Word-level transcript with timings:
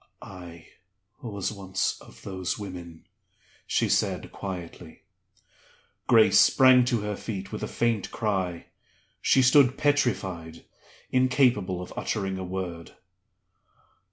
"I 0.23 0.65
was 1.21 1.51
once 1.51 2.01
of 2.01 2.23
those 2.23 2.57
women," 2.57 3.05
she 3.67 3.87
said, 3.87 4.31
quietly. 4.31 5.03
Grace 6.07 6.39
sprang 6.39 6.85
to 6.85 7.01
her 7.01 7.15
feet 7.15 7.51
with 7.51 7.61
a 7.61 7.67
faint 7.67 8.09
cry. 8.09 8.65
She 9.21 9.43
stood 9.43 9.77
petrified 9.77 10.65
incapable 11.11 11.83
of 11.83 11.93
uttering 11.95 12.39
a 12.39 12.43
word. 12.43 12.95